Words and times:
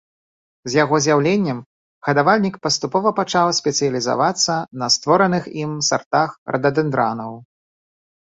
З 0.71 0.77
яго 0.83 0.95
з'яўленнем 1.05 1.59
гадавальнік 2.07 2.55
паступова 2.65 3.09
пачаў 3.19 3.51
спецыялізавацца 3.59 4.57
на 4.85 4.89
створаных 4.95 5.43
ім 5.67 5.77
сартах 5.91 6.29
рададэндранаў. 6.55 7.33